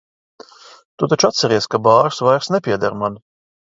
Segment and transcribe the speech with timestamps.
[1.03, 3.21] Tu taču atceries, ka bārs vairs nepieder man?